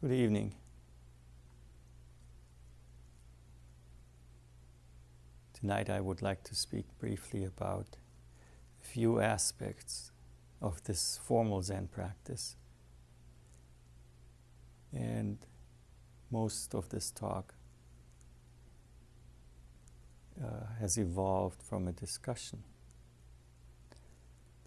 [0.00, 0.54] Good evening.
[5.52, 7.98] Tonight I would like to speak briefly about
[8.82, 10.10] a few aspects
[10.62, 12.56] of this formal Zen practice.
[14.90, 15.36] And
[16.30, 17.52] most of this talk
[20.42, 22.62] uh, has evolved from a discussion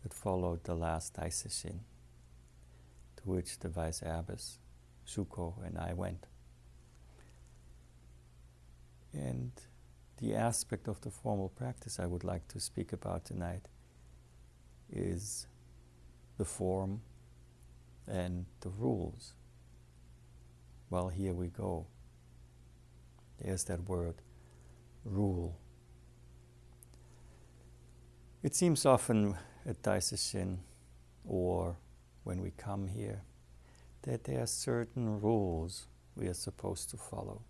[0.04, 1.80] that followed the last Daisesshin,
[3.16, 4.60] to which the Vice Abbess,
[5.08, 6.26] Shuko, and I went.
[9.14, 9.52] And
[10.18, 13.68] the aspect of the formal practice I would like to speak about tonight
[14.92, 15.48] is
[16.38, 17.02] the form
[18.08, 19.34] and the rules.
[20.90, 21.88] Well, here we go.
[23.40, 24.16] There's that word,
[25.04, 25.58] rule.
[28.42, 30.58] It seems often at Daisesshin
[31.26, 31.78] or
[32.24, 33.22] when we come here
[34.04, 37.42] that there are certain rules we are supposed to follow.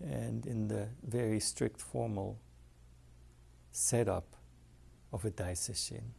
[0.00, 2.38] And in the very strict formal
[3.72, 4.36] setup
[5.12, 6.12] of a Daisesshin,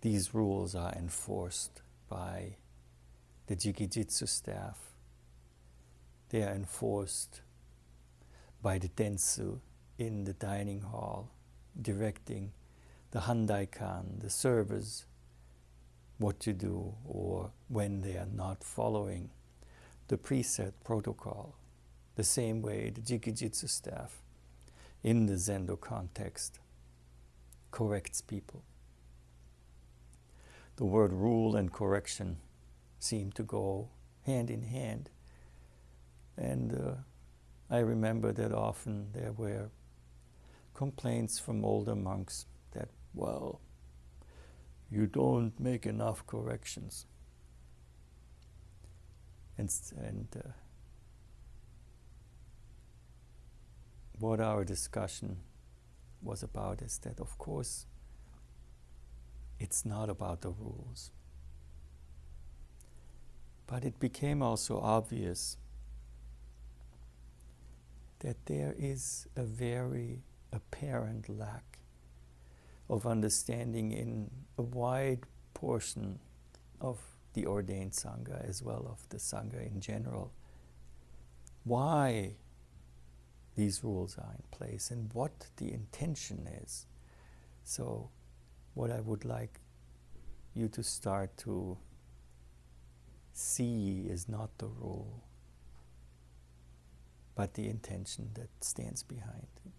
[0.00, 2.56] these rules are enforced by
[3.46, 4.78] the Jikijitsu staff.
[6.30, 7.42] They are enforced
[8.62, 9.58] by the Dentsu
[9.98, 11.30] in the dining hall,
[11.80, 12.52] directing
[13.10, 15.04] the Handaikan, the servers,
[16.22, 19.30] what to do or when they are not following
[20.06, 21.56] the preset protocol.
[22.14, 24.22] The same way the Jikijitsu staff
[25.02, 26.60] in the Zendo context
[27.72, 28.62] corrects people.
[30.76, 32.36] The word rule and correction
[32.98, 33.88] seem to go
[34.24, 35.10] hand in hand.
[36.36, 39.70] And uh, I remember that often there were
[40.74, 43.60] complaints from older monks that, well,
[44.92, 47.06] you don't make enough corrections.
[49.56, 50.50] And, and uh,
[54.18, 55.38] what our discussion
[56.22, 57.86] was about is that, of course,
[59.58, 61.10] it's not about the rules.
[63.66, 65.56] But it became also obvious
[68.18, 70.22] that there is a very
[70.52, 71.71] apparent lack
[72.92, 75.20] of understanding in a wide
[75.54, 76.18] portion
[76.78, 76.98] of
[77.32, 80.30] the ordained Sangha as well of the Sangha in general.
[81.64, 82.34] Why
[83.56, 86.86] these rules are in place and what the intention is.
[87.64, 88.10] So
[88.74, 89.60] what I would like
[90.54, 91.78] you to start to
[93.32, 95.22] see is not the rule,
[97.34, 99.72] but the intention that stands behind it.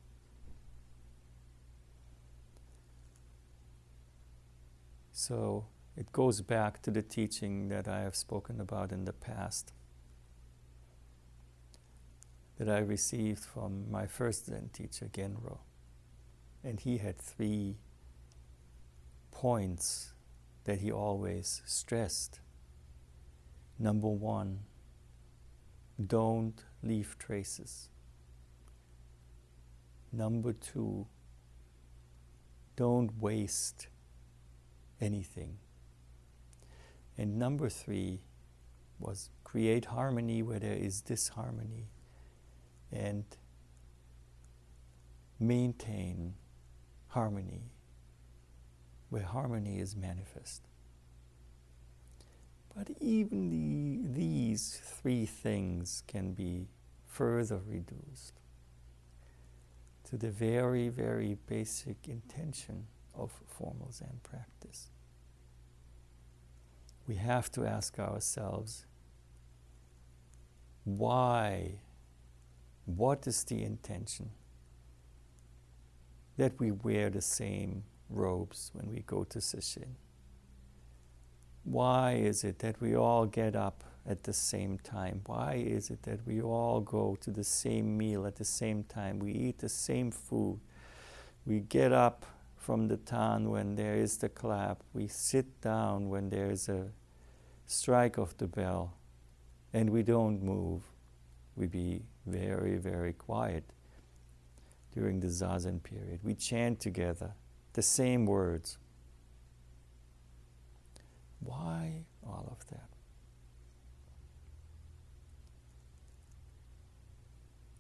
[5.15, 9.71] So it goes back to the teaching that I have spoken about in the past,
[12.57, 15.59] that I received from my first Zen teacher, Genro.
[16.63, 17.77] And he had three
[19.29, 20.13] points
[20.63, 22.39] that he always stressed.
[23.77, 24.61] Number one,
[26.03, 27.89] don't leave traces.
[30.11, 31.05] Number two,
[32.75, 33.87] don't waste
[35.03, 35.57] anything.
[37.17, 38.21] And number three
[38.99, 41.89] was create harmony where there is disharmony
[42.91, 43.25] and
[45.39, 46.35] maintain
[47.07, 47.63] harmony
[49.09, 50.63] where harmony is manifest.
[52.75, 56.67] But even the, these three things can be
[57.05, 58.33] further reduced
[60.05, 64.89] to the very, very basic intention of formal Zen practice
[67.07, 68.85] we have to ask ourselves
[70.85, 71.79] why,
[72.85, 74.29] what is the intention
[76.37, 79.95] that we wear the same robes when we go to Sesshin?
[81.63, 85.21] Why is it that we all get up at the same time?
[85.25, 89.19] Why is it that we all go to the same meal at the same time?
[89.19, 90.59] We eat the same food.
[91.45, 92.25] We get up
[92.63, 94.83] from the tan when there is the clap.
[94.93, 96.87] We sit down when there is a
[97.65, 98.93] strike of the bell
[99.73, 100.81] and we don't move.
[101.57, 103.65] We be very, very quiet
[104.93, 106.21] during the Zazen period.
[106.23, 107.33] We chant together
[107.73, 108.77] the same words.
[111.41, 112.89] Why all of that?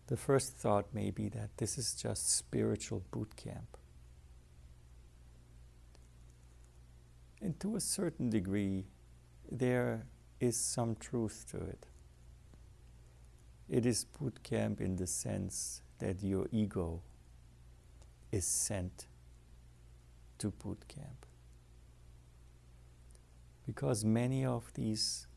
[0.07, 3.77] The first thought may be that this is just spiritual boot camp.
[7.53, 8.85] And to a certain degree,
[9.51, 10.07] there
[10.39, 11.85] is some truth to it.
[13.69, 17.03] It is boot camp in the sense that your ego
[18.31, 19.05] is sent
[20.39, 21.27] to boot camp.
[23.67, 25.27] Because many of these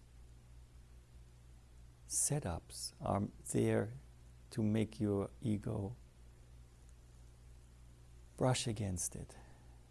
[2.09, 3.91] setups are there
[4.53, 5.95] to make your ego
[8.39, 9.35] brush against it,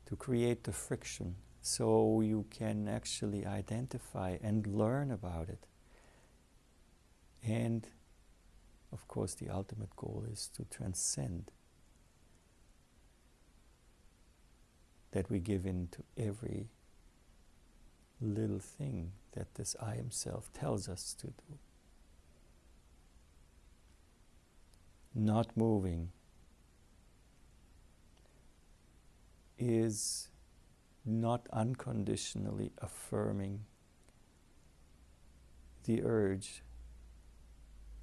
[0.07, 1.35] to create the friction
[1.65, 5.65] so you can actually identify and learn about it.
[7.43, 7.87] And
[8.91, 11.49] of course, the ultimate goal is to transcend
[15.09, 16.67] that we give in to every
[18.21, 21.57] little thing that this I Am Self tells us to do.
[25.15, 26.11] Not moving
[29.57, 30.27] is
[31.05, 33.65] not unconditionally affirming
[35.83, 36.63] the urge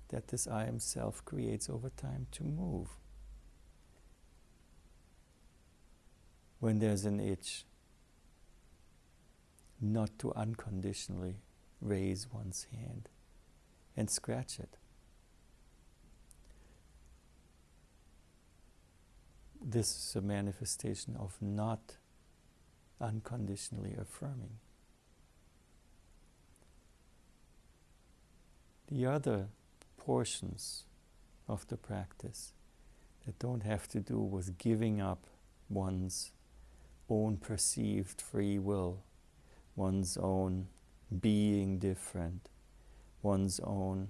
[0.08, 2.88] that this I am self creates over time to move.
[6.60, 7.64] When there's an itch,
[9.80, 11.42] not to unconditionally
[11.80, 13.08] raise one's hand
[13.96, 14.76] and scratch it.
[19.60, 21.96] This is a manifestation of not
[23.02, 24.58] unconditionally affirming.
[28.88, 29.48] The other
[29.96, 30.84] portions
[31.48, 32.52] of the practice
[33.26, 35.26] that don't have to do with giving up
[35.68, 36.32] one's
[37.08, 39.02] own perceived free will,
[39.76, 40.68] one's own
[41.20, 42.48] being different,
[43.22, 44.08] one's own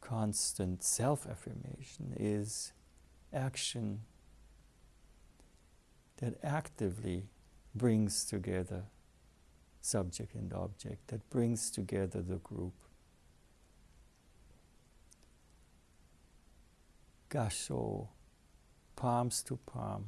[0.00, 2.72] constant self affirmation is
[3.32, 4.00] action
[6.18, 7.24] that actively
[7.74, 8.84] brings together
[9.80, 12.74] subject and object, that brings together the group.
[17.30, 18.08] Gasho,
[18.96, 20.06] palms to palm,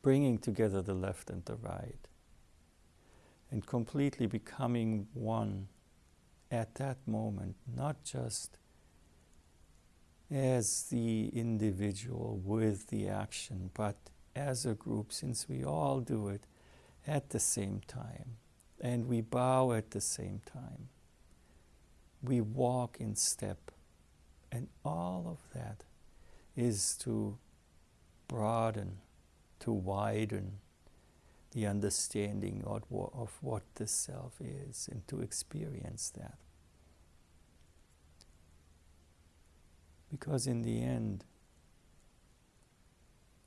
[0.00, 2.08] bringing together the left and the right,
[3.50, 5.68] and completely becoming one
[6.50, 8.58] at that moment, not just
[10.34, 13.96] as the individual with the action, but
[14.34, 16.42] as a group, since we all do it
[17.06, 18.36] at the same time
[18.82, 20.88] and we bow at the same time.
[22.22, 23.70] We walk in step,
[24.50, 25.84] and all of that
[26.56, 27.38] is to
[28.28, 28.98] broaden,
[29.60, 30.58] to widen
[31.52, 32.82] the understanding of,
[33.40, 36.38] what the self is and to experience that.
[40.12, 41.24] Because in the end,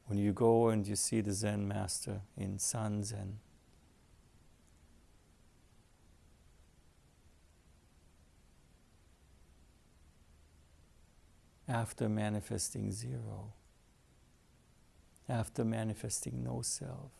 [0.07, 3.37] when you go and you see the Zen master in San Zen,
[11.67, 13.53] after manifesting zero,
[15.29, 17.11] after manifesting no self,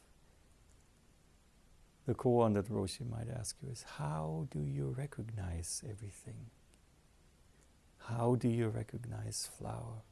[2.08, 6.50] the koan that Roshi might ask you is how do you recognize everything?
[8.08, 10.04] How do you recognize flower?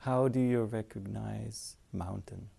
[0.00, 2.50] How do you recognize mountain?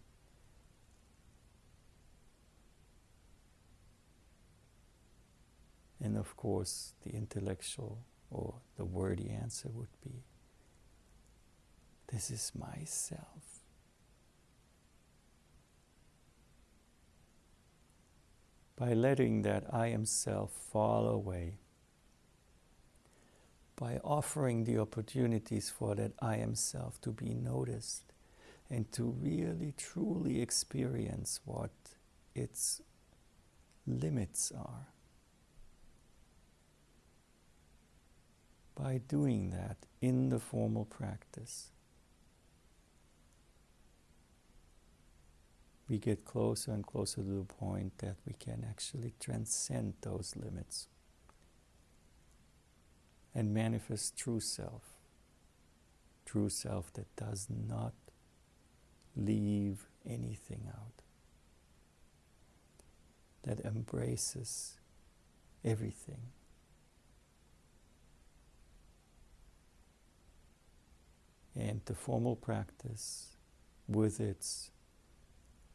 [6.01, 10.23] And of course, the intellectual or the wordy answer would be
[12.07, 13.61] this is myself.
[18.77, 21.57] By letting that I am self fall away,
[23.75, 28.03] by offering the opportunities for that I am self to be noticed
[28.69, 31.71] and to really truly experience what
[32.33, 32.81] its
[33.85, 34.87] limits are.
[38.75, 41.69] By doing that in the formal practice,
[45.87, 50.87] we get closer and closer to the point that we can actually transcend those limits
[53.35, 54.81] and manifest true self.
[56.25, 57.93] True self that does not
[59.15, 61.03] leave anything out,
[63.43, 64.77] that embraces
[65.63, 66.21] everything.
[71.57, 73.37] And the formal practice,
[73.87, 74.71] with its,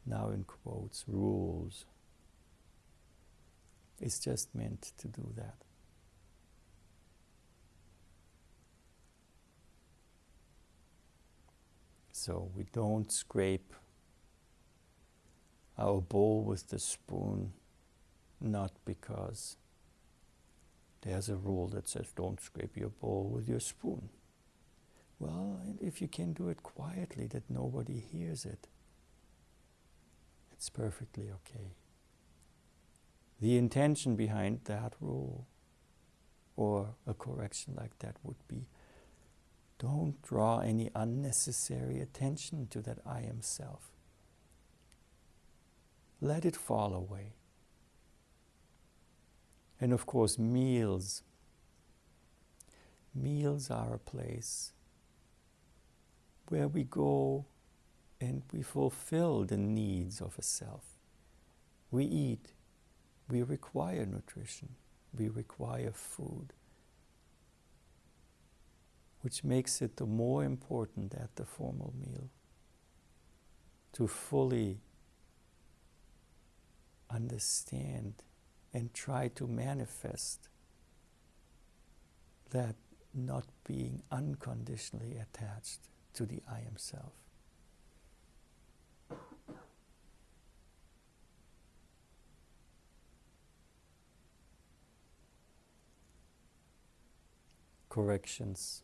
[0.04, 1.86] now in quotes, rules,
[3.98, 5.56] is just meant to do that.
[12.22, 13.72] So we don't scrape
[15.78, 17.54] our bowl with the spoon,
[18.42, 19.56] not because
[21.00, 24.10] there's a rule that says don't scrape your bowl with your spoon.
[25.18, 28.68] Well, if you can do it quietly that nobody hears it,
[30.52, 31.72] it's perfectly okay.
[33.40, 35.46] The intention behind that rule
[36.54, 38.66] or a correction like that would be
[39.80, 43.90] don't draw any unnecessary attention to that I am self.
[46.20, 47.32] Let it fall away.
[49.80, 51.22] And of course, meals.
[53.14, 54.72] Meals are a place
[56.50, 57.46] where we go
[58.20, 60.84] and we fulfill the needs of a self.
[61.90, 62.52] We eat,
[63.30, 64.76] we require nutrition,
[65.16, 66.52] we require food,
[69.22, 72.30] which makes it the more important at the formal meal
[73.92, 74.78] to fully
[77.10, 78.14] understand
[78.72, 80.48] and try to manifest
[82.50, 82.76] that
[83.12, 85.80] not being unconditionally attached
[86.14, 87.12] to the I am self.
[97.88, 98.82] Corrections.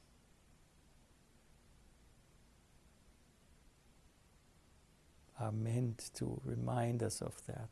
[5.39, 7.69] Are meant to remind us of that.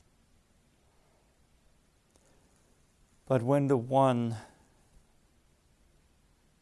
[3.26, 4.36] But when the one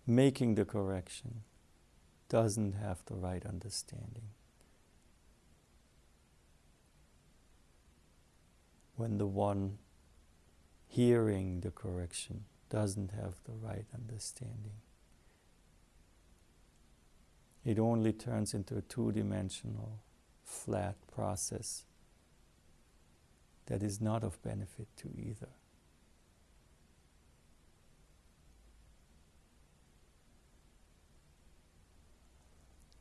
[0.07, 1.43] making the correction
[2.29, 4.29] doesn't have the right understanding,
[8.95, 9.79] when the one
[10.87, 14.77] hearing the correction doesn't have the right understanding,
[17.65, 19.99] it only turns into a two dimensional,
[20.53, 21.85] flat process
[23.67, 25.49] that is not of benefit to either.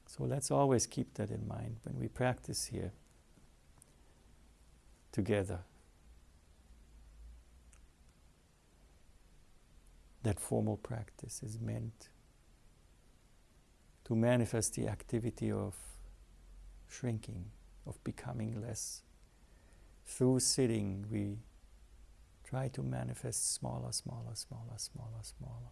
[0.08, 2.92] So let's always keep that in mind when we practice here
[5.12, 5.60] together.
[10.24, 12.10] That formal practice is meant
[14.06, 15.76] to manifest the activity of
[16.92, 17.46] shrinking,
[17.88, 19.02] of becoming less.
[20.06, 21.38] Through sitting, we
[22.44, 25.72] try to manifest smaller, smaller, smaller, smaller, smaller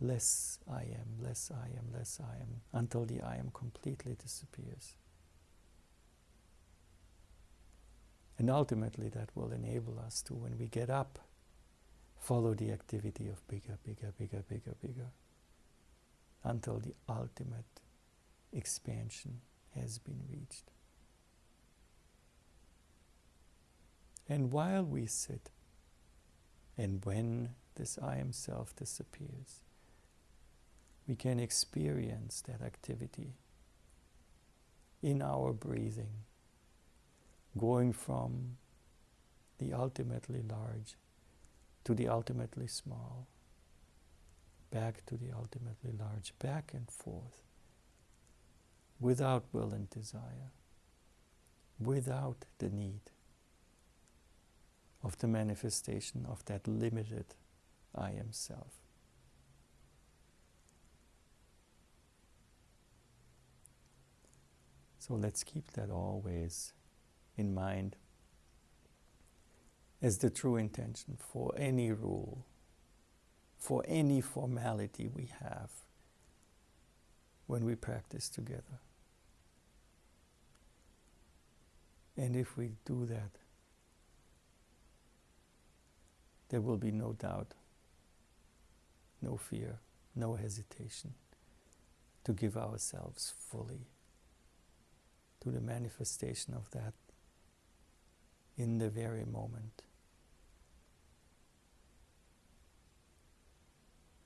[0.00, 4.94] less I am, less I am, less I am, until the I am completely disappears.
[8.38, 11.18] And ultimately, that will enable us to, when we get up,
[12.18, 15.10] follow the activity of bigger, bigger, bigger, bigger, bigger,
[16.44, 17.64] until the ultimate
[18.56, 19.40] expansion
[19.74, 20.70] has been reached.
[24.28, 25.50] And while we sit,
[26.76, 29.62] and when this I am self disappears,
[31.06, 33.34] we can experience that activity
[35.02, 36.24] in our breathing,
[37.56, 38.56] going from
[39.58, 40.96] the ultimately large
[41.84, 43.28] to the ultimately small,
[44.70, 47.45] back to the ultimately large, back and forth,
[49.00, 50.52] without will and desire,
[51.78, 53.00] without the need
[55.02, 57.26] of the manifestation of that limited
[57.94, 58.80] I am self.
[64.98, 66.72] So let's keep that always
[67.36, 67.94] in mind
[70.02, 72.44] as the true intention for any rule,
[73.56, 75.70] for any formality we have
[77.46, 78.80] when we practice together.
[82.16, 83.30] And if we do that,
[86.48, 87.52] there will be no doubt,
[89.20, 89.80] no fear,
[90.14, 91.14] no hesitation
[92.24, 93.86] to give ourselves fully
[95.40, 96.94] to the manifestation of that
[98.56, 99.82] in the very moment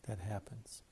[0.06, 0.82] that happens.